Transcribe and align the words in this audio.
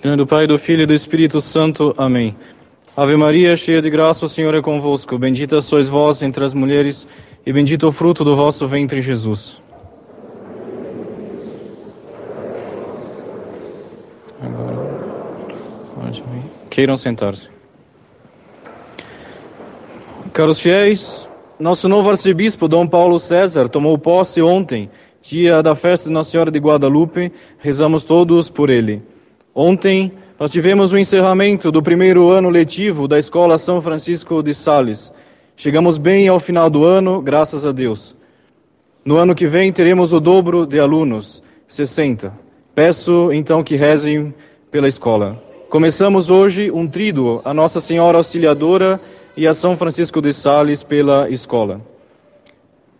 Em 0.00 0.06
nome 0.06 0.18
do 0.18 0.26
Pai, 0.28 0.46
do 0.46 0.56
Filho 0.56 0.82
e 0.82 0.86
do 0.86 0.94
Espírito 0.94 1.40
Santo. 1.40 1.92
Amém. 1.98 2.36
Ave 2.96 3.16
Maria, 3.16 3.56
cheia 3.56 3.82
de 3.82 3.90
graça, 3.90 4.26
o 4.26 4.28
Senhor 4.28 4.54
é 4.54 4.62
convosco. 4.62 5.18
Bendita 5.18 5.60
sois 5.60 5.88
vós 5.88 6.22
entre 6.22 6.44
as 6.44 6.54
mulheres, 6.54 7.04
e 7.44 7.52
bendito 7.52 7.88
o 7.88 7.90
fruto 7.90 8.22
do 8.22 8.36
vosso 8.36 8.64
ventre, 8.68 9.00
Jesus. 9.00 9.60
Queiram 16.70 16.96
sentar-se. 16.96 17.48
Caros 20.32 20.60
fiéis, 20.60 21.28
nosso 21.58 21.88
novo 21.88 22.08
arcebispo, 22.08 22.68
Dom 22.68 22.86
Paulo 22.86 23.18
César, 23.18 23.68
tomou 23.68 23.98
posse 23.98 24.40
ontem, 24.40 24.88
dia 25.20 25.60
da 25.60 25.74
festa 25.74 26.08
de 26.08 26.14
Nossa 26.14 26.30
Senhora 26.30 26.52
de 26.52 26.58
Guadalupe. 26.60 27.32
Rezamos 27.58 28.04
todos 28.04 28.48
por 28.48 28.70
ele. 28.70 29.02
Ontem 29.54 30.12
nós 30.38 30.50
tivemos 30.50 30.92
o 30.92 30.98
encerramento 30.98 31.72
do 31.72 31.82
primeiro 31.82 32.30
ano 32.30 32.48
letivo 32.48 33.08
da 33.08 33.18
Escola 33.18 33.58
São 33.58 33.80
Francisco 33.82 34.42
de 34.42 34.54
Sales. 34.54 35.12
Chegamos 35.56 35.98
bem 35.98 36.28
ao 36.28 36.38
final 36.38 36.70
do 36.70 36.84
ano, 36.84 37.20
graças 37.20 37.66
a 37.66 37.72
Deus. 37.72 38.14
No 39.04 39.16
ano 39.16 39.34
que 39.34 39.46
vem 39.46 39.72
teremos 39.72 40.12
o 40.12 40.20
dobro 40.20 40.64
de 40.64 40.78
alunos, 40.78 41.42
60. 41.66 42.32
Peço 42.74 43.32
então 43.32 43.64
que 43.64 43.74
rezem 43.74 44.32
pela 44.70 44.86
escola. 44.86 45.36
Começamos 45.68 46.30
hoje 46.30 46.70
um 46.70 46.86
tríduo 46.86 47.40
a 47.44 47.52
Nossa 47.52 47.80
Senhora 47.80 48.18
Auxiliadora 48.18 49.00
e 49.36 49.46
a 49.46 49.54
São 49.54 49.76
Francisco 49.76 50.22
de 50.22 50.32
Sales 50.32 50.82
pela 50.82 51.28
escola. 51.28 51.80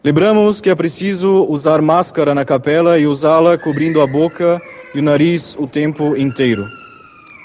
Lembramos 0.03 0.61
que 0.61 0.71
é 0.71 0.75
preciso 0.75 1.47
usar 1.49 1.83
máscara 1.83 2.35
na 2.35 2.45
capela 2.45 2.99
e 2.99 3.07
usá-la 3.07 3.59
cobrindo 3.59 4.01
a 4.01 4.07
boca 4.07 4.61
e 4.95 5.01
o 5.01 5.03
nariz 5.03 5.55
o 5.59 5.67
tempo 5.67 6.17
inteiro. 6.17 6.65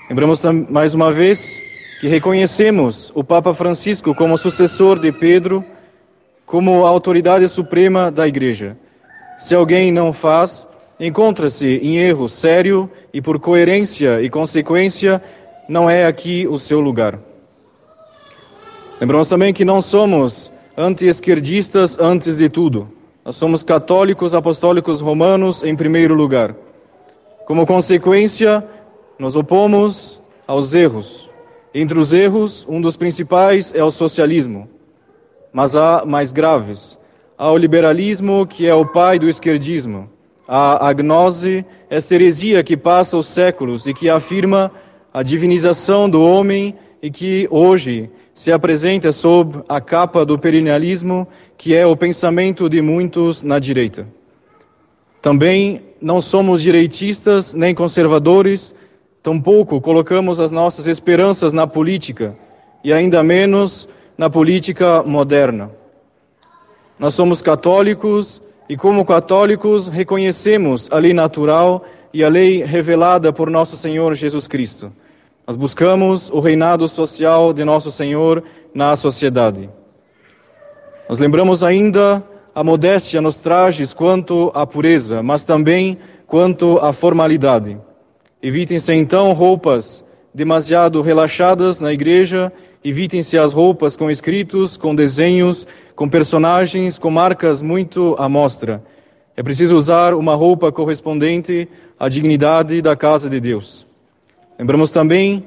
Lembramos 0.10 0.42
mais 0.70 0.94
uma 0.94 1.12
vez 1.12 1.62
que 2.00 2.08
reconhecemos 2.08 3.12
o 3.16 3.24
Papa 3.24 3.54
Francisco 3.54 4.14
como 4.14 4.38
sucessor 4.38 5.00
de 5.00 5.12
Pedro, 5.12 5.64
como 6.46 6.86
autoridade 6.86 7.48
suprema 7.48 8.12
da 8.12 8.28
Igreja. 8.28 8.78
Se 9.40 9.56
alguém 9.56 9.92
não 9.92 10.14
faz, 10.14 10.68
encontra-se 11.00 11.66
em 11.78 11.98
erro 11.98 12.30
sério 12.30 12.90
e, 13.14 13.22
por 13.22 13.40
coerência 13.40 14.22
e 14.22 14.30
consequência, 14.30 15.22
não 15.68 15.90
é 15.90 16.06
aqui 16.06 16.48
o 16.48 16.58
seu 16.60 16.80
lugar. 16.80 17.20
Lembramos 19.00 19.28
também 19.28 19.54
que 19.54 19.66
não 19.66 19.82
somos 19.82 20.52
anti-esquerdistas 20.78 21.98
antes 22.00 22.38
de 22.38 22.50
tudo. 22.50 22.90
Nós 23.26 23.36
somos 23.36 23.64
católicos 23.64 24.36
apostólicos 24.36 25.02
romanos 25.02 25.64
em 25.64 25.76
primeiro 25.76 26.14
lugar. 26.14 26.56
Como 27.46 27.66
consequência, 27.66 28.64
nos 29.20 29.36
opomos 29.36 30.22
aos 30.48 30.74
erros. 30.74 31.30
Entre 31.74 32.00
os 32.00 32.14
erros, 32.14 32.66
um 32.70 32.80
dos 32.80 32.96
principais 32.96 33.74
é 33.76 33.84
o 33.84 33.92
socialismo. 33.92 34.70
Mas 35.52 35.76
há 35.76 36.06
mais 36.06 36.32
graves. 36.32 36.98
Há 37.38 37.52
o 37.52 37.58
liberalismo, 37.58 38.48
que 38.48 38.66
é 38.66 38.74
o 38.74 38.86
pai 38.86 39.20
do 39.20 39.28
esquerdismo. 39.28 40.10
Há 40.48 40.88
a 40.88 40.94
gnose, 40.94 41.66
esta 41.90 42.16
heresia 42.16 42.64
que 42.64 42.78
passa 42.78 43.18
os 43.18 43.28
séculos 43.28 43.86
e 43.88 43.94
que 43.94 44.10
afirma 44.10 44.72
a 45.14 45.22
divinização 45.22 46.10
do 46.10 46.22
homem 46.22 46.76
e 47.02 47.12
que 47.12 47.48
hoje 47.52 48.10
se 48.34 48.52
apresenta 48.52 49.12
sob 49.12 49.64
a 49.68 49.82
capa 49.82 50.26
do 50.26 50.40
perennialismo, 50.40 51.28
que 51.58 51.76
é 51.76 51.86
o 51.86 51.96
pensamento 51.96 52.70
de 52.70 52.82
muitos 52.82 53.44
na 53.44 53.60
direita. 53.60 54.08
Também 55.24 55.82
não 56.02 56.20
somos 56.20 56.62
direitistas 56.62 57.54
nem 57.54 57.74
conservadores, 57.74 58.76
tampouco 59.24 59.80
colocamos 59.80 60.38
as 60.38 60.52
nossas 60.52 60.86
esperanças 60.86 61.54
na 61.54 61.66
política 61.66 62.36
e 62.84 62.92
ainda 62.92 63.24
menos 63.24 63.88
na 64.18 64.30
política 64.30 65.02
moderna. 65.02 65.72
Nós 67.00 67.14
somos 67.14 67.42
católicos 67.42 68.42
e, 68.68 68.76
como 68.76 69.06
católicos, 69.06 69.88
reconhecemos 69.88 70.90
a 70.92 70.98
lei 70.98 71.14
natural 71.14 71.86
e 72.14 72.22
a 72.22 72.28
lei 72.28 72.62
revelada 72.62 73.32
por 73.32 73.50
nosso 73.50 73.78
Senhor 73.78 74.16
Jesus 74.16 74.46
Cristo. 74.46 74.92
Nós 75.48 75.56
buscamos 75.56 76.30
o 76.32 76.42
reinado 76.42 76.86
social 76.90 77.54
de 77.54 77.64
nosso 77.64 77.90
Senhor 77.92 78.44
na 78.74 78.94
sociedade. 78.98 79.70
Nós 81.08 81.18
lembramos 81.18 81.64
ainda 81.64 82.22
a 82.56 82.64
modéstia 82.64 83.22
nos 83.22 83.36
trajes 83.36 83.94
quanto 83.94 84.52
à 84.54 84.66
pureza, 84.66 85.24
mas 85.24 85.44
também 85.44 85.98
quanto 86.28 86.78
à 86.80 86.94
formalidade. 86.94 87.78
Evitem-se 88.42 88.94
então 88.94 89.34
roupas 89.34 90.04
demasiado 90.34 91.02
relaxadas 91.02 91.80
na 91.80 91.94
igreja, 91.94 92.52
evitem-se 92.84 93.38
as 93.38 93.54
roupas 93.54 93.96
com 93.96 94.10
escritos, 94.10 94.78
com 94.78 94.96
desenhos, 94.96 95.68
com 95.96 96.10
personagens, 96.10 96.98
com 96.98 97.12
marcas 97.12 97.62
muito 97.62 98.16
à 98.18 98.28
mostra. 98.28 98.84
É 99.36 99.44
preciso 99.44 99.76
usar 99.76 100.14
uma 100.14 100.36
roupa 100.36 100.72
correspondente 100.72 101.68
à 102.00 102.10
dignidade 102.10 102.82
da 102.82 102.96
casa 102.96 103.30
de 103.30 103.40
Deus. 103.40 103.86
Lembramos 104.58 104.92
também 104.92 105.46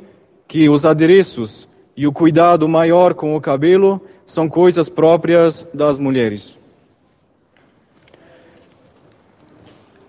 que 0.48 0.68
os 0.68 0.84
adereços 0.84 1.68
e 1.96 2.06
o 2.06 2.12
cuidado 2.12 2.68
maior 2.68 3.14
com 3.14 3.34
o 3.34 3.40
cabelo 3.40 4.00
são 4.24 4.48
coisas 4.48 4.88
próprias 4.88 5.66
das 5.72 5.98
mulheres. 5.98 6.56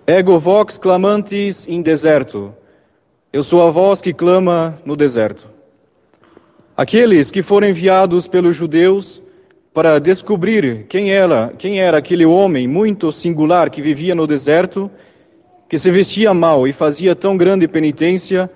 Ego 0.09 0.39
vox 0.39 0.77
clamantis 0.77 1.67
in 1.67 1.81
deserto. 1.81 2.55
Eu 3.33 3.43
sou 3.43 3.67
a 3.67 3.69
voz 3.69 3.99
que 3.99 4.13
clama 4.13 4.79
no 4.85 4.95
deserto. 4.95 5.49
Aqueles 6.77 7.29
que 7.29 7.41
foram 7.41 7.67
enviados 7.67 8.25
pelos 8.25 8.55
judeus 8.55 9.21
para 9.73 9.99
descobrir 9.99 10.85
quem 10.87 11.11
era, 11.11 11.53
quem 11.57 11.81
era 11.81 11.97
aquele 11.97 12.25
homem 12.25 12.69
muito 12.69 13.11
singular 13.11 13.69
que 13.69 13.81
vivia 13.81 14.15
no 14.15 14.25
deserto, 14.25 14.89
que 15.67 15.77
se 15.77 15.91
vestia 15.91 16.33
mal 16.33 16.65
e 16.65 16.71
fazia 16.71 17.13
tão 17.13 17.35
grande 17.35 17.67
penitência, 17.67 18.49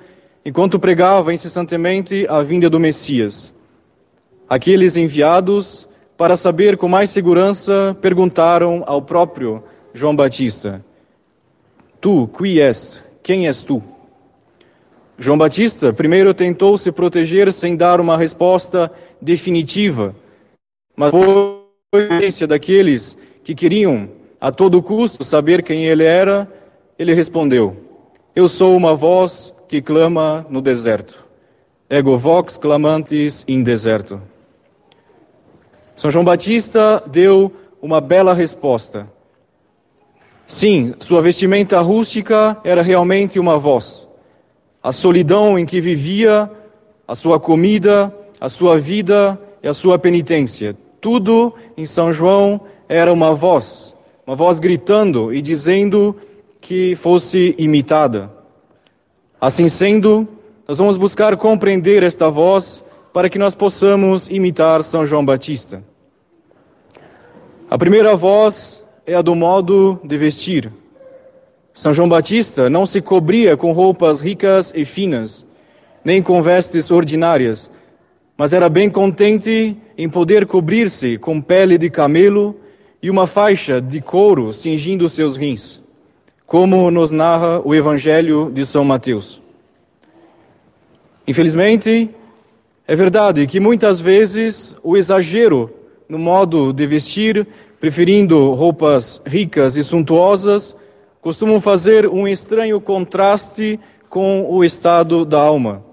enquanto 0.45 0.79
pregava 0.79 1.33
incessantemente 1.33 2.25
a 2.29 2.41
vinda 2.41 2.69
do 2.69 2.79
Messias. 2.79 3.53
Aqueles 4.47 4.95
enviados, 4.95 5.85
para 6.17 6.37
saber 6.37 6.77
com 6.77 6.87
mais 6.87 7.09
segurança, 7.09 7.93
perguntaram 7.99 8.85
ao 8.87 9.01
próprio 9.01 9.61
João 9.93 10.15
Batista: 10.15 10.81
Tu, 12.01 12.27
qui 12.33 12.59
és? 12.59 13.03
Quem 13.21 13.45
és 13.45 13.61
tu? 13.61 13.81
João 15.19 15.37
Batista 15.37 15.93
primeiro 15.93 16.33
tentou 16.33 16.75
se 16.79 16.91
proteger 16.91 17.53
sem 17.53 17.75
dar 17.75 18.01
uma 18.01 18.17
resposta 18.17 18.91
definitiva, 19.21 20.15
mas 20.95 21.11
por 21.11 21.67
experiência 21.93 22.47
daqueles 22.47 23.15
que 23.43 23.53
queriam 23.53 24.09
a 24.39 24.51
todo 24.51 24.81
custo 24.81 25.23
saber 25.23 25.61
quem 25.61 25.85
ele 25.85 26.03
era, 26.03 26.51
ele 26.97 27.13
respondeu: 27.13 27.77
Eu 28.35 28.47
sou 28.47 28.75
uma 28.75 28.95
voz 28.95 29.53
que 29.67 29.79
clama 29.79 30.43
no 30.49 30.59
deserto. 30.59 31.23
Ego 31.87 32.17
vox 32.17 32.57
clamantis 32.57 33.45
in 33.47 33.61
deserto. 33.61 34.19
São 35.95 36.09
João 36.09 36.25
Batista 36.25 37.03
deu 37.05 37.53
uma 37.79 38.01
bela 38.01 38.33
resposta. 38.33 39.07
Sim, 40.45 40.93
sua 40.99 41.21
vestimenta 41.21 41.79
rústica 41.79 42.57
era 42.63 42.81
realmente 42.81 43.39
uma 43.39 43.57
voz. 43.57 44.07
A 44.83 44.91
solidão 44.91 45.57
em 45.57 45.65
que 45.65 45.79
vivia, 45.79 46.49
a 47.07 47.15
sua 47.15 47.39
comida, 47.39 48.13
a 48.39 48.49
sua 48.49 48.77
vida 48.79 49.39
e 49.61 49.67
a 49.67 49.73
sua 49.73 49.99
penitência. 49.99 50.75
Tudo 50.99 51.53
em 51.77 51.85
São 51.85 52.11
João 52.11 52.61
era 52.89 53.11
uma 53.11 53.33
voz, 53.33 53.95
uma 54.25 54.35
voz 54.35 54.59
gritando 54.59 55.33
e 55.33 55.41
dizendo 55.41 56.15
que 56.59 56.95
fosse 56.95 57.55
imitada. 57.57 58.31
Assim 59.39 59.67
sendo, 59.67 60.27
nós 60.67 60.77
vamos 60.77 60.97
buscar 60.97 61.35
compreender 61.37 62.03
esta 62.03 62.29
voz 62.29 62.85
para 63.11 63.29
que 63.29 63.39
nós 63.39 63.55
possamos 63.55 64.27
imitar 64.27 64.83
São 64.83 65.05
João 65.05 65.25
Batista. 65.25 65.83
A 67.69 67.77
primeira 67.77 68.15
voz 68.15 68.80
é 69.11 69.15
a 69.15 69.21
do 69.21 69.35
modo 69.35 69.99
de 70.05 70.17
vestir. 70.17 70.71
São 71.73 71.93
João 71.93 72.07
Batista 72.07 72.69
não 72.69 72.85
se 72.85 73.01
cobria 73.01 73.57
com 73.57 73.73
roupas 73.73 74.21
ricas 74.21 74.71
e 74.73 74.85
finas, 74.85 75.45
nem 76.01 76.23
com 76.23 76.41
vestes 76.41 76.89
ordinárias, 76.89 77.69
mas 78.37 78.53
era 78.53 78.69
bem 78.69 78.89
contente 78.89 79.75
em 79.97 80.07
poder 80.07 80.45
cobrir-se 80.45 81.17
com 81.17 81.41
pele 81.41 81.77
de 81.77 81.89
camelo 81.89 82.55
e 83.03 83.09
uma 83.09 83.27
faixa 83.27 83.81
de 83.81 83.99
couro 83.99 84.53
cingindo 84.53 85.09
seus 85.09 85.35
rins, 85.35 85.81
como 86.45 86.89
nos 86.89 87.11
narra 87.11 87.61
o 87.65 87.75
Evangelho 87.75 88.49
de 88.49 88.65
São 88.65 88.85
Mateus. 88.85 89.41
Infelizmente, 91.27 92.09
é 92.87 92.95
verdade 92.95 93.45
que 93.45 93.59
muitas 93.59 93.99
vezes 93.99 94.73
o 94.81 94.95
exagero 94.95 95.69
no 96.07 96.17
modo 96.17 96.71
de 96.71 96.87
vestir 96.87 97.45
preferindo 97.81 98.53
roupas 98.53 99.19
ricas 99.25 99.75
e 99.75 99.83
suntuosas, 99.83 100.75
costumam 101.19 101.59
fazer 101.59 102.07
um 102.07 102.27
estranho 102.27 102.79
contraste 102.79 103.79
com 104.07 104.45
o 104.47 104.63
estado 104.63 105.25
da 105.25 105.41
alma. 105.41 105.83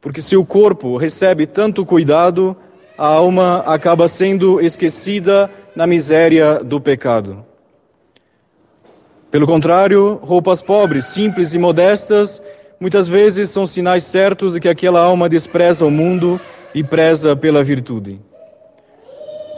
Porque 0.00 0.22
se 0.22 0.36
o 0.36 0.46
corpo 0.46 0.96
recebe 0.96 1.44
tanto 1.44 1.84
cuidado, 1.84 2.56
a 2.96 3.08
alma 3.08 3.64
acaba 3.66 4.06
sendo 4.06 4.60
esquecida 4.60 5.50
na 5.74 5.84
miséria 5.84 6.60
do 6.62 6.80
pecado. 6.80 7.44
Pelo 9.28 9.48
contrário, 9.48 10.20
roupas 10.22 10.62
pobres, 10.62 11.06
simples 11.06 11.52
e 11.54 11.58
modestas 11.58 12.40
muitas 12.78 13.08
vezes 13.08 13.50
são 13.50 13.66
sinais 13.66 14.04
certos 14.04 14.52
de 14.52 14.60
que 14.60 14.68
aquela 14.68 15.00
alma 15.00 15.28
despreza 15.28 15.84
o 15.84 15.90
mundo 15.90 16.40
e 16.72 16.84
preza 16.84 17.34
pela 17.34 17.64
virtude. 17.64 18.20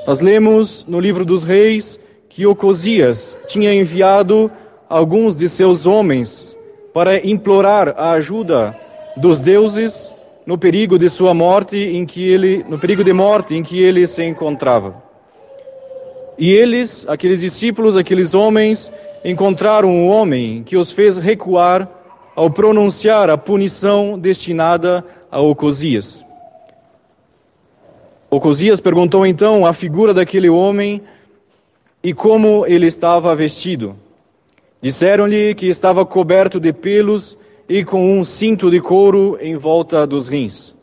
Nós 0.06 0.20
lemos 0.20 0.84
no 0.88 0.98
livro 0.98 1.24
dos 1.24 1.44
reis 1.44 2.00
que 2.28 2.46
Ocosias 2.46 3.38
tinha 3.46 3.72
enviado 3.74 4.50
alguns 4.88 5.36
de 5.36 5.48
seus 5.48 5.86
homens 5.86 6.56
para 6.94 7.24
implorar 7.26 7.94
a 7.96 8.12
ajuda 8.12 8.74
dos 9.16 9.38
deuses 9.38 10.14
no 10.46 10.56
perigo 10.56 10.98
de 10.98 11.10
sua 11.10 11.34
morte 11.34 11.76
em 11.76 12.06
que 12.06 12.26
ele 12.26 12.64
no 12.68 12.78
perigo 12.78 13.04
de 13.04 13.12
morte 13.12 13.54
em 13.54 13.62
que 13.62 13.80
ele 13.80 14.06
se 14.06 14.24
encontrava. 14.24 15.02
E 16.38 16.50
eles, 16.50 17.04
aqueles 17.08 17.40
discípulos, 17.40 17.96
aqueles 17.96 18.32
homens, 18.32 18.90
encontraram 19.24 19.90
um 19.90 20.08
homem 20.08 20.62
que 20.62 20.76
os 20.76 20.92
fez 20.92 21.18
recuar 21.18 21.88
ao 22.36 22.48
pronunciar 22.48 23.28
a 23.28 23.36
punição 23.36 24.16
destinada 24.16 25.04
a 25.30 25.40
Ocosias. 25.40 26.24
Ocosias 28.30 28.80
perguntou 28.80 29.26
então 29.26 29.64
a 29.64 29.72
figura 29.72 30.12
daquele 30.12 30.50
homem 30.50 31.02
e 32.02 32.12
como 32.12 32.66
ele 32.66 32.86
estava 32.86 33.34
vestido. 33.34 33.96
Disseram-lhe 34.82 35.54
que 35.54 35.66
estava 35.66 36.04
coberto 36.04 36.60
de 36.60 36.72
pelos 36.72 37.38
e 37.69 37.84
com 37.84 38.19
um 38.19 38.25
cinto 38.25 38.70
de 38.70 38.80
couro 38.80 39.38
em 39.40 39.56
volta 39.56 40.06
dos 40.06 40.28
rins. 40.28 40.75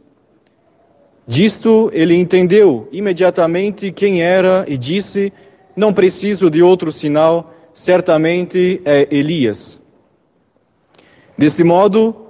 Disto 1.27 1.89
ele 1.93 2.15
entendeu 2.15 2.87
imediatamente 2.91 3.91
quem 3.91 4.21
era 4.21 4.65
e 4.67 4.77
disse: 4.77 5.31
Não 5.75 5.93
preciso 5.93 6.49
de 6.49 6.61
outro 6.61 6.91
sinal, 6.91 7.53
certamente 7.73 8.81
é 8.83 9.07
Elias. 9.09 9.79
Deste 11.37 11.63
modo, 11.63 12.24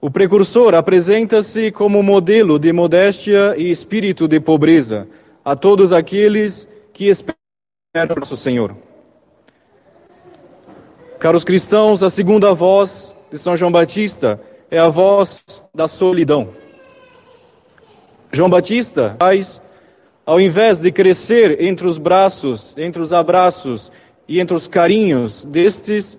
o 0.00 0.10
precursor 0.10 0.74
apresenta-se 0.74 1.70
como 1.70 2.02
modelo 2.02 2.58
de 2.58 2.72
modéstia 2.72 3.54
e 3.58 3.70
espírito 3.70 4.26
de 4.26 4.40
pobreza 4.40 5.06
a 5.44 5.54
todos 5.54 5.92
aqueles 5.92 6.66
que 6.92 7.08
esperam 7.08 8.16
nosso 8.16 8.36
Senhor. 8.36 8.74
Caros 11.18 11.44
cristãos, 11.44 12.02
a 12.02 12.08
segunda 12.08 12.54
voz 12.54 13.14
de 13.30 13.36
São 13.36 13.54
João 13.54 13.70
Batista 13.70 14.40
é 14.70 14.78
a 14.78 14.88
voz 14.88 15.44
da 15.74 15.86
solidão. 15.86 16.48
João 18.32 18.48
Batista 18.48 19.16
faz, 19.20 19.60
ao 20.24 20.40
invés 20.40 20.78
de 20.78 20.90
crescer 20.90 21.62
entre 21.62 21.86
os 21.86 21.98
braços, 21.98 22.74
entre 22.78 23.02
os 23.02 23.12
abraços 23.12 23.92
e 24.26 24.40
entre 24.40 24.54
os 24.54 24.66
carinhos 24.66 25.44
destes, 25.44 26.18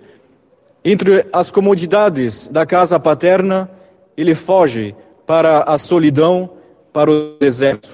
entre 0.84 1.26
as 1.32 1.52
comodidades 1.52 2.48
da 2.48 2.66
casa 2.66 3.00
paterna, 3.00 3.70
ele 4.18 4.34
foge 4.34 4.96
para 5.26 5.64
a 5.64 5.78
solidão, 5.78 6.50
para 6.92 7.12
o 7.12 7.38
deserto. 7.40 7.90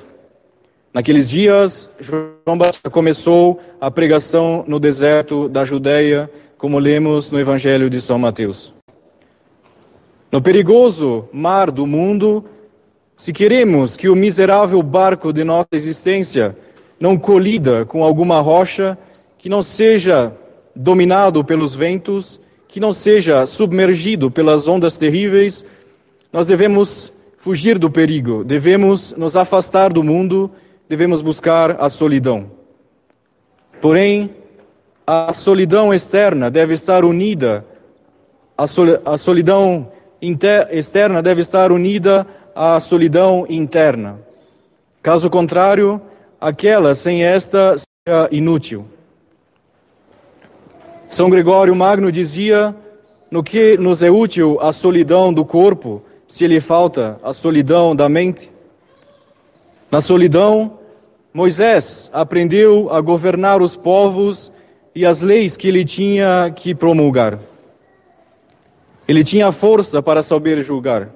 Naqueles 0.93 1.29
dias, 1.29 1.89
João 1.99 2.57
Batista 2.57 2.89
começou 2.89 3.59
a 3.79 3.91
pregação 3.91 4.63
no 4.67 4.79
deserto 4.79 5.47
da 5.47 5.63
Judéia, 5.63 6.29
como 6.57 6.79
lemos 6.79 7.29
no 7.29 7.39
Evangelho 7.39 7.89
de 7.89 8.01
São 8.01 8.17
Mateus. 8.17 8.73
No 10.31 10.41
perigoso 10.41 11.27
mar 11.31 11.69
do 11.69 11.85
mundo, 11.85 12.45
se 13.15 13.31
queremos 13.31 13.95
que 13.95 14.09
o 14.09 14.15
miserável 14.15 14.81
barco 14.81 15.31
de 15.31 15.43
nossa 15.43 15.69
existência 15.73 16.57
não 16.99 17.17
colida 17.17 17.85
com 17.85 18.03
alguma 18.03 18.41
rocha, 18.41 18.97
que 19.37 19.49
não 19.49 19.61
seja 19.61 20.33
dominado 20.75 21.43
pelos 21.43 21.75
ventos, 21.75 22.39
que 22.67 22.79
não 22.79 22.91
seja 22.91 23.45
submergido 23.45 24.29
pelas 24.29 24.67
ondas 24.67 24.97
terríveis, 24.97 25.65
nós 26.31 26.45
devemos 26.45 27.13
fugir 27.37 27.79
do 27.79 27.89
perigo, 27.89 28.43
devemos 28.43 29.13
nos 29.15 29.37
afastar 29.37 29.93
do 29.93 30.03
mundo, 30.03 30.51
devemos 30.89 31.21
buscar 31.21 31.81
a 31.81 31.89
solidão. 31.89 32.51
Porém, 33.81 34.31
a 35.05 35.33
solidão 35.33 35.93
externa 35.93 36.51
deve 36.51 36.73
estar 36.73 37.05
unida, 37.05 37.65
a, 38.57 38.67
sol, 38.67 38.99
a 39.05 39.17
solidão 39.17 39.91
externa 40.71 41.21
deve 41.21 41.41
estar 41.41 41.71
unida 41.71 42.27
à 42.53 42.79
solidão 42.79 43.45
interna. 43.47 44.19
Caso 45.01 45.29
contrário, 45.29 46.01
aquela 46.41 46.93
sem 46.95 47.23
esta 47.23 47.75
seria 47.77 48.27
inútil. 48.31 48.85
São 51.09 51.29
Gregório 51.29 51.75
Magno 51.75 52.11
dizia: 52.11 52.75
no 53.31 53.41
que 53.41 53.77
nos 53.77 54.03
é 54.03 54.11
útil 54.11 54.59
a 54.61 54.73
solidão 54.73 55.33
do 55.33 55.45
corpo, 55.45 56.01
se 56.27 56.45
lhe 56.45 56.59
falta 56.59 57.17
a 57.23 57.31
solidão 57.31 57.95
da 57.95 58.09
mente? 58.09 58.51
Na 59.89 60.01
solidão, 60.01 60.79
Moisés 61.33 62.09
aprendeu 62.13 62.93
a 62.93 62.99
governar 62.99 63.61
os 63.61 63.77
povos 63.77 64.51
e 64.93 65.05
as 65.05 65.21
leis 65.21 65.55
que 65.55 65.69
ele 65.69 65.85
tinha 65.85 66.51
que 66.53 66.75
promulgar. 66.75 67.39
Ele 69.07 69.23
tinha 69.23 69.51
força 69.53 70.01
para 70.01 70.21
saber 70.21 70.61
julgar. 70.61 71.09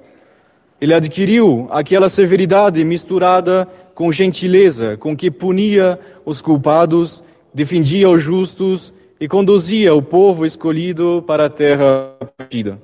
Ele 0.79 0.93
adquiriu 0.93 1.67
aquela 1.69 2.07
severidade 2.07 2.83
misturada 2.85 3.67
com 3.93 4.09
gentileza 4.11 4.95
com 4.95 5.15
que 5.15 5.29
punia 5.29 5.99
os 6.25 6.41
culpados, 6.41 7.21
defendia 7.53 8.09
os 8.09 8.21
justos 8.21 8.93
e 9.21 9.27
conduzia 9.27 9.95
o 9.95 10.01
povo 10.01 10.45
escolhido 10.45 11.23
para 11.25 11.45
a 11.45 11.49
terra 11.49 12.13
partida. 12.35 12.77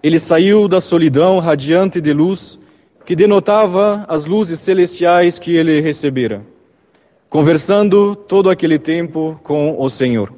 Ele 0.00 0.20
saiu 0.20 0.68
da 0.68 0.80
solidão 0.80 1.40
radiante 1.40 2.00
de 2.00 2.12
luz 2.12 2.60
que 3.04 3.16
denotava 3.16 4.04
as 4.06 4.26
luzes 4.26 4.60
celestiais 4.60 5.40
que 5.40 5.56
ele 5.56 5.80
recebera 5.80 6.52
conversando 7.32 8.14
todo 8.14 8.50
aquele 8.50 8.78
tempo 8.78 9.40
com 9.42 9.80
o 9.80 9.88
Senhor. 9.88 10.30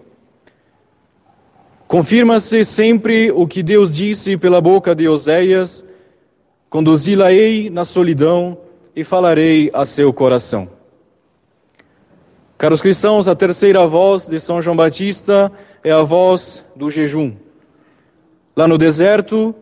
Confirma-se 1.88 2.64
sempre 2.64 3.32
o 3.32 3.48
que 3.48 3.64
Deus 3.64 3.92
disse 3.92 4.36
pela 4.36 4.60
boca 4.60 4.94
de 4.94 5.08
Oséias: 5.08 5.84
Conduzi-la-ei 6.70 7.68
na 7.68 7.84
solidão 7.84 8.56
e 8.94 9.02
falarei 9.02 9.72
a 9.74 9.84
seu 9.84 10.12
coração. 10.12 10.68
Caros 12.64 12.80
cristãos, 12.80 13.28
a 13.28 13.34
terceira 13.34 13.86
voz 13.86 14.24
de 14.24 14.40
São 14.40 14.62
João 14.62 14.74
Batista 14.74 15.52
é 15.84 15.90
a 15.90 16.00
voz 16.00 16.64
do 16.74 16.88
jejum. 16.88 17.34
Lá 18.56 18.66
no 18.66 18.78
deserto, 18.78 19.54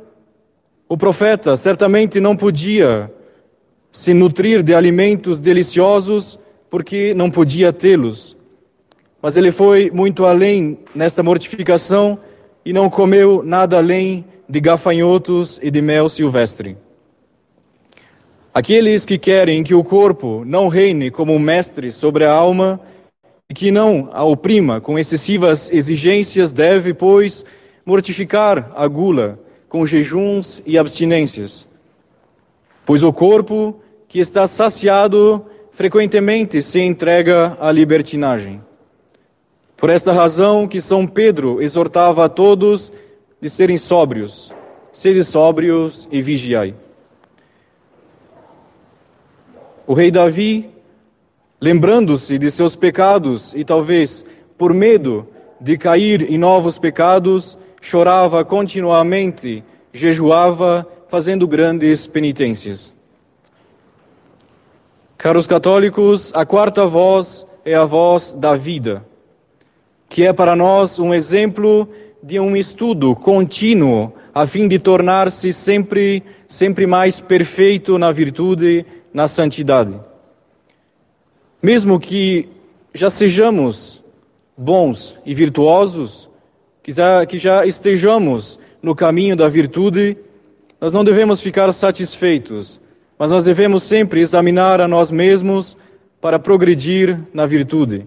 o 0.88 0.96
profeta 0.96 1.56
certamente 1.56 2.20
não 2.20 2.36
podia 2.36 3.12
se 3.90 4.14
nutrir 4.14 4.62
de 4.62 4.72
alimentos 4.72 5.40
deliciosos 5.40 6.38
porque 6.70 7.12
não 7.12 7.28
podia 7.28 7.72
tê-los. 7.72 8.36
Mas 9.20 9.36
ele 9.36 9.50
foi 9.50 9.90
muito 9.90 10.24
além 10.24 10.78
nesta 10.94 11.24
mortificação 11.24 12.16
e 12.64 12.72
não 12.72 12.88
comeu 12.88 13.42
nada 13.42 13.78
além 13.78 14.24
de 14.48 14.60
gafanhotos 14.60 15.58
e 15.60 15.72
de 15.72 15.82
mel 15.82 16.08
silvestre. 16.08 16.76
Aqueles 18.54 19.06
que 19.06 19.16
querem 19.16 19.64
que 19.64 19.74
o 19.74 19.82
corpo 19.82 20.42
não 20.44 20.68
reine 20.68 21.10
como 21.10 21.38
mestre 21.38 21.90
sobre 21.90 22.26
a 22.26 22.32
alma 22.32 22.78
e 23.48 23.54
que 23.54 23.70
não 23.70 24.10
a 24.12 24.22
oprima 24.24 24.78
com 24.78 24.98
excessivas 24.98 25.72
exigências, 25.72 26.52
deve, 26.52 26.92
pois, 26.92 27.46
mortificar 27.84 28.70
a 28.76 28.86
gula 28.86 29.38
com 29.70 29.86
jejuns 29.86 30.62
e 30.66 30.76
abstinências. 30.76 31.66
Pois 32.84 33.02
o 33.02 33.10
corpo 33.10 33.80
que 34.06 34.18
está 34.18 34.46
saciado 34.46 35.46
frequentemente 35.70 36.60
se 36.60 36.78
entrega 36.78 37.56
à 37.58 37.72
libertinagem. 37.72 38.60
Por 39.78 39.88
esta 39.88 40.12
razão 40.12 40.68
que 40.68 40.78
São 40.78 41.06
Pedro 41.06 41.62
exortava 41.62 42.26
a 42.26 42.28
todos 42.28 42.92
de 43.40 43.48
serem 43.48 43.78
sóbrios, 43.78 44.52
sede 44.92 45.24
sóbrios 45.24 46.06
e 46.12 46.20
vigiai. 46.20 46.74
O 49.84 49.94
rei 49.94 50.10
Davi, 50.12 50.70
lembrando-se 51.60 52.38
de 52.38 52.50
seus 52.50 52.76
pecados 52.76 53.52
e 53.54 53.64
talvez 53.64 54.24
por 54.56 54.72
medo 54.72 55.26
de 55.60 55.76
cair 55.76 56.30
em 56.30 56.38
novos 56.38 56.78
pecados, 56.78 57.58
chorava 57.80 58.44
continuamente, 58.44 59.64
jejuava, 59.92 60.86
fazendo 61.08 61.48
grandes 61.48 62.06
penitências. 62.06 62.94
Caros 65.18 65.46
católicos, 65.46 66.32
a 66.34 66.46
quarta 66.46 66.86
voz 66.86 67.46
é 67.64 67.74
a 67.74 67.84
voz 67.84 68.32
da 68.32 68.54
vida, 68.54 69.04
que 70.08 70.24
é 70.24 70.32
para 70.32 70.54
nós 70.54 70.98
um 70.98 71.12
exemplo 71.12 71.88
de 72.22 72.38
um 72.38 72.56
estudo 72.56 73.16
contínuo 73.16 74.12
a 74.34 74.46
fim 74.46 74.66
de 74.66 74.78
tornar-se 74.78 75.52
sempre, 75.52 76.22
sempre 76.48 76.86
mais 76.86 77.20
perfeito 77.20 77.98
na 77.98 78.10
virtude, 78.10 78.86
na 79.12 79.28
santidade. 79.28 79.98
Mesmo 81.62 82.00
que 82.00 82.48
já 82.94 83.08
sejamos 83.08 84.02
bons 84.56 85.18
e 85.24 85.34
virtuosos, 85.34 86.28
que 86.82 87.38
já, 87.38 87.64
estejamos 87.64 88.58
no 88.82 88.94
caminho 88.94 89.36
da 89.36 89.48
virtude, 89.48 90.16
nós 90.80 90.92
não 90.92 91.04
devemos 91.04 91.40
ficar 91.40 91.70
satisfeitos, 91.72 92.80
mas 93.16 93.30
nós 93.30 93.44
devemos 93.44 93.84
sempre 93.84 94.20
examinar 94.20 94.80
a 94.80 94.88
nós 94.88 95.10
mesmos 95.10 95.76
para 96.20 96.38
progredir 96.38 97.18
na 97.32 97.46
virtude. 97.46 98.06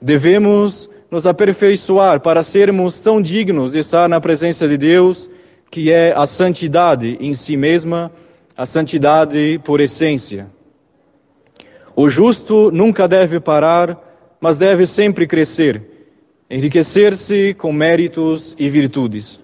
Devemos 0.00 0.88
nos 1.10 1.26
aperfeiçoar 1.26 2.20
para 2.20 2.42
sermos 2.42 2.98
tão 2.98 3.20
dignos 3.20 3.72
de 3.72 3.78
estar 3.78 4.08
na 4.08 4.20
presença 4.20 4.66
de 4.66 4.76
Deus, 4.76 5.30
que 5.70 5.92
é 5.92 6.14
a 6.16 6.26
santidade 6.26 7.16
em 7.20 7.34
si 7.34 7.56
mesma, 7.56 8.10
a 8.56 8.64
santidade 8.64 9.60
por 9.64 9.80
essência. 9.80 10.46
O 11.96 12.08
justo 12.08 12.70
nunca 12.70 13.08
deve 13.08 13.40
parar, 13.40 13.98
mas 14.40 14.56
deve 14.56 14.86
sempre 14.86 15.26
crescer, 15.26 15.82
enriquecer-se 16.50 17.54
com 17.54 17.72
méritos 17.72 18.54
e 18.58 18.68
virtudes. 18.68 19.40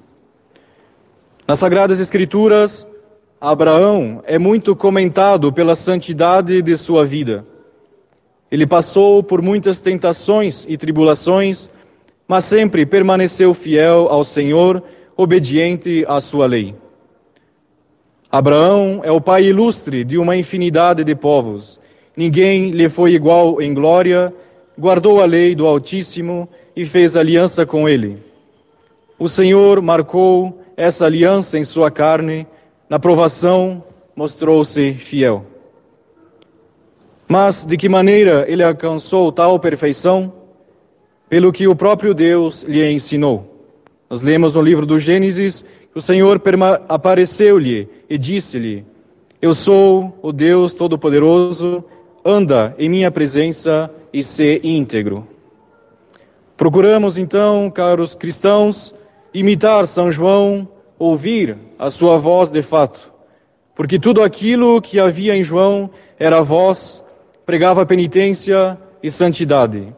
Nas 1.46 1.58
Sagradas 1.58 1.98
Escrituras, 1.98 2.86
Abraão 3.40 4.22
é 4.26 4.38
muito 4.38 4.76
comentado 4.76 5.52
pela 5.52 5.74
santidade 5.74 6.62
de 6.62 6.76
sua 6.76 7.04
vida. 7.04 7.44
Ele 8.50 8.66
passou 8.66 9.22
por 9.22 9.40
muitas 9.42 9.80
tentações 9.80 10.66
e 10.68 10.76
tribulações, 10.76 11.70
mas 12.28 12.44
sempre 12.44 12.84
permaneceu 12.84 13.54
fiel 13.54 14.08
ao 14.08 14.24
Senhor, 14.24 14.82
obediente 15.16 16.04
à 16.06 16.20
sua 16.20 16.46
lei. 16.46 16.74
Abraão 18.32 19.00
é 19.02 19.10
o 19.10 19.20
pai 19.20 19.46
ilustre 19.46 20.04
de 20.04 20.16
uma 20.16 20.36
infinidade 20.36 21.02
de 21.02 21.14
povos. 21.16 21.80
Ninguém 22.16 22.70
lhe 22.70 22.88
foi 22.88 23.12
igual 23.12 23.60
em 23.60 23.74
glória, 23.74 24.32
guardou 24.78 25.20
a 25.20 25.24
lei 25.24 25.54
do 25.54 25.66
Altíssimo 25.66 26.48
e 26.76 26.84
fez 26.84 27.16
aliança 27.16 27.66
com 27.66 27.88
ele. 27.88 28.18
O 29.18 29.28
Senhor 29.28 29.82
marcou 29.82 30.62
essa 30.76 31.06
aliança 31.06 31.58
em 31.58 31.64
sua 31.64 31.90
carne, 31.90 32.46
na 32.88 32.98
provação 32.98 33.82
mostrou-se 34.14 34.94
fiel. 34.94 35.44
Mas 37.26 37.64
de 37.64 37.76
que 37.76 37.88
maneira 37.88 38.44
ele 38.48 38.62
alcançou 38.62 39.32
tal 39.32 39.58
perfeição? 39.58 40.32
Pelo 41.28 41.52
que 41.52 41.66
o 41.66 41.76
próprio 41.76 42.14
Deus 42.14 42.62
lhe 42.62 42.88
ensinou. 42.90 43.50
Nós 44.08 44.22
lemos 44.22 44.54
no 44.56 44.62
livro 44.62 44.84
do 44.84 44.98
Gênesis 44.98 45.64
o 45.94 46.00
Senhor 46.00 46.40
apareceu-lhe 46.88 47.88
e 48.08 48.16
disse-lhe: 48.16 48.84
Eu 49.40 49.54
sou 49.54 50.18
o 50.22 50.32
Deus 50.32 50.72
Todo-Poderoso, 50.72 51.84
anda 52.24 52.74
em 52.78 52.88
minha 52.88 53.10
presença 53.10 53.90
e 54.12 54.22
se 54.22 54.60
íntegro. 54.62 55.26
Procuramos 56.56 57.16
então, 57.16 57.70
caros 57.70 58.14
cristãos, 58.14 58.94
imitar 59.32 59.86
São 59.86 60.10
João, 60.12 60.68
ouvir 60.98 61.56
a 61.78 61.90
sua 61.90 62.18
voz 62.18 62.50
de 62.50 62.60
fato, 62.60 63.12
porque 63.74 63.98
tudo 63.98 64.22
aquilo 64.22 64.80
que 64.82 65.00
havia 65.00 65.34
em 65.34 65.42
João 65.42 65.90
era 66.18 66.42
voz, 66.42 67.02
pregava 67.46 67.86
penitência 67.86 68.78
e 69.02 69.10
santidade. 69.10 69.92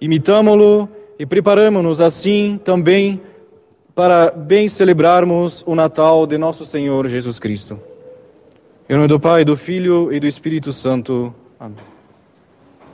Imitamo-lo 0.00 0.88
e 1.18 1.26
preparamos-nos 1.26 2.00
assim 2.00 2.58
também 2.64 3.20
para 3.94 4.30
bem 4.30 4.68
celebrarmos 4.68 5.62
o 5.66 5.74
Natal 5.74 6.26
de 6.26 6.38
nosso 6.38 6.64
Senhor 6.64 7.08
Jesus 7.08 7.38
Cristo. 7.38 7.78
Em 8.88 8.94
nome 8.94 9.08
do 9.08 9.20
Pai, 9.20 9.44
do 9.44 9.56
Filho 9.56 10.12
e 10.12 10.18
do 10.18 10.26
Espírito 10.26 10.72
Santo. 10.72 11.34
Amém. 11.58 11.91